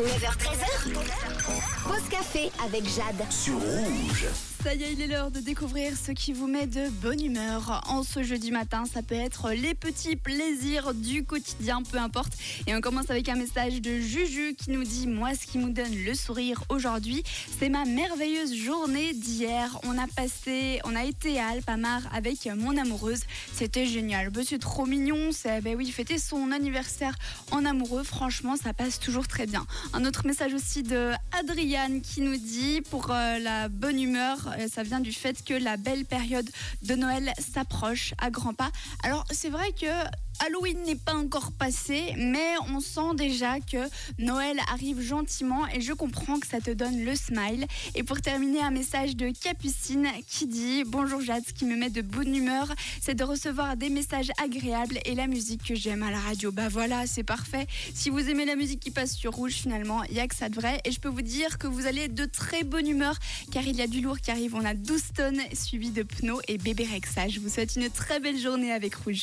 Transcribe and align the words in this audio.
9h13h. 0.00 0.94
Pause 1.84 2.08
café 2.10 2.50
avec 2.64 2.84
Jade. 2.88 3.30
sur 3.30 3.58
rouge. 3.58 4.49
Ça 4.62 4.74
y 4.74 4.82
est, 4.82 4.92
il 4.92 5.00
est 5.00 5.06
l'heure 5.06 5.30
de 5.30 5.40
découvrir 5.40 5.94
ce 5.96 6.12
qui 6.12 6.34
vous 6.34 6.46
met 6.46 6.66
de 6.66 6.90
bonne 6.90 7.24
humeur. 7.24 7.80
En 7.88 8.02
ce 8.02 8.22
jeudi 8.22 8.50
matin, 8.50 8.84
ça 8.84 9.00
peut 9.00 9.14
être 9.14 9.52
les 9.52 9.74
petits 9.74 10.16
plaisirs 10.16 10.92
du 10.92 11.24
quotidien, 11.24 11.82
peu 11.82 11.96
importe. 11.96 12.34
Et 12.66 12.74
on 12.74 12.82
commence 12.82 13.10
avec 13.10 13.30
un 13.30 13.36
message 13.36 13.80
de 13.80 13.98
Juju 13.98 14.54
qui 14.54 14.70
nous 14.70 14.84
dit 14.84 15.06
Moi, 15.06 15.30
ce 15.34 15.46
qui 15.46 15.56
me 15.56 15.70
donne 15.70 15.94
le 16.04 16.12
sourire 16.12 16.62
aujourd'hui, 16.68 17.22
c'est 17.58 17.70
ma 17.70 17.86
merveilleuse 17.86 18.54
journée 18.54 19.14
d'hier. 19.14 19.80
On 19.84 19.96
a 19.96 20.06
passé, 20.06 20.80
on 20.84 20.94
a 20.94 21.04
été 21.04 21.40
à 21.40 21.48
Alpamar 21.48 22.02
avec 22.12 22.44
mon 22.54 22.76
amoureuse. 22.76 23.22
C'était 23.54 23.86
génial. 23.86 24.28
Bah, 24.28 24.42
c'est 24.44 24.58
trop 24.58 24.84
mignon. 24.84 25.30
C'est, 25.32 25.62
ben 25.62 25.74
oui, 25.74 25.90
fêter 25.90 26.18
son 26.18 26.52
anniversaire 26.52 27.14
en 27.50 27.64
amoureux. 27.64 28.02
Franchement, 28.02 28.56
ça 28.62 28.74
passe 28.74 29.00
toujours 29.00 29.26
très 29.26 29.46
bien. 29.46 29.64
Un 29.94 30.04
autre 30.04 30.26
message 30.26 30.52
aussi 30.52 30.82
de 30.82 31.12
Adriane 31.32 32.02
qui 32.02 32.20
nous 32.20 32.36
dit 32.36 32.82
Pour 32.90 33.10
euh, 33.10 33.38
la 33.38 33.70
bonne 33.70 33.98
humeur, 33.98 34.49
ça 34.68 34.82
vient 34.82 35.00
du 35.00 35.12
fait 35.12 35.44
que 35.44 35.54
la 35.54 35.76
belle 35.76 36.04
période 36.04 36.48
de 36.82 36.94
Noël 36.94 37.32
s'approche 37.38 38.14
à 38.18 38.30
grands 38.30 38.54
pas. 38.54 38.70
Alors 39.02 39.24
c'est 39.30 39.50
vrai 39.50 39.72
que 39.72 39.86
Halloween 40.46 40.78
n'est 40.86 40.96
pas 40.96 41.14
encore 41.14 41.52
passé, 41.52 42.14
mais 42.16 42.54
on 42.72 42.80
sent 42.80 43.14
déjà 43.14 43.60
que 43.60 43.76
Noël 44.18 44.58
arrive 44.72 45.02
gentiment 45.02 45.68
et 45.68 45.82
je 45.82 45.92
comprends 45.92 46.38
que 46.38 46.46
ça 46.46 46.60
te 46.60 46.70
donne 46.70 47.04
le 47.04 47.14
smile. 47.14 47.66
Et 47.94 48.02
pour 48.02 48.22
terminer, 48.22 48.62
un 48.62 48.70
message 48.70 49.16
de 49.16 49.32
Capucine 49.38 50.08
qui 50.26 50.46
dit 50.46 50.84
Bonjour 50.86 51.20
Jade, 51.20 51.42
ce 51.46 51.52
qui 51.52 51.66
me 51.66 51.76
met 51.76 51.90
de 51.90 52.00
bonne 52.00 52.34
humeur, 52.34 52.72
c'est 53.02 53.14
de 53.14 53.22
recevoir 53.22 53.76
des 53.76 53.90
messages 53.90 54.30
agréables 54.42 54.98
et 55.04 55.14
la 55.14 55.26
musique 55.26 55.62
que 55.62 55.74
j'aime 55.74 56.02
à 56.02 56.10
la 56.10 56.20
radio. 56.20 56.50
Bah 56.50 56.68
voilà, 56.70 57.06
c'est 57.06 57.22
parfait. 57.22 57.66
Si 57.94 58.08
vous 58.08 58.30
aimez 58.30 58.46
la 58.46 58.56
musique 58.56 58.80
qui 58.80 58.90
passe 58.90 59.14
sur 59.14 59.34
rouge, 59.34 59.52
finalement, 59.52 60.04
il 60.04 60.14
n'y 60.14 60.20
a 60.20 60.26
que 60.26 60.34
ça 60.34 60.48
de 60.48 60.54
vrai. 60.54 60.80
Et 60.84 60.90
je 60.90 61.00
peux 61.00 61.10
vous 61.10 61.22
dire 61.22 61.58
que 61.58 61.66
vous 61.66 61.86
allez 61.86 62.08
de 62.08 62.24
très 62.24 62.64
bonne 62.64 62.88
humeur 62.88 63.14
car 63.52 63.64
il 63.64 63.76
y 63.76 63.82
a 63.82 63.86
du 63.86 64.00
lourd 64.00 64.18
qui 64.18 64.30
arrive. 64.40 64.54
On 64.54 64.64
a 64.64 64.74
12 64.74 65.02
tonnes 65.14 65.40
suivi 65.52 65.90
de 65.90 66.02
Pno 66.02 66.40
et 66.48 66.56
Bébé 66.56 66.86
Rexa. 66.90 67.28
Je 67.28 67.40
vous 67.40 67.50
souhaite 67.50 67.76
une 67.76 67.90
très 67.90 68.20
belle 68.20 68.38
journée 68.38 68.72
avec 68.72 68.94
Rouge. 68.94 69.18